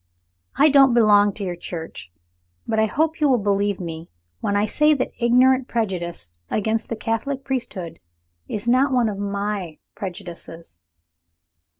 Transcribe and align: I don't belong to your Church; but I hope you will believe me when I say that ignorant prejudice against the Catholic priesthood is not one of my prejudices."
I 0.55 0.69
don't 0.71 0.95
belong 0.95 1.31
to 1.33 1.43
your 1.43 1.55
Church; 1.55 2.09
but 2.67 2.79
I 2.79 2.87
hope 2.87 3.21
you 3.21 3.29
will 3.29 3.37
believe 3.37 3.79
me 3.79 4.09
when 4.39 4.55
I 4.55 4.65
say 4.65 4.95
that 4.95 5.11
ignorant 5.19 5.67
prejudice 5.67 6.31
against 6.49 6.89
the 6.89 6.95
Catholic 6.95 7.43
priesthood 7.43 7.99
is 8.47 8.67
not 8.67 8.91
one 8.91 9.09
of 9.09 9.19
my 9.19 9.77
prejudices." 9.93 10.79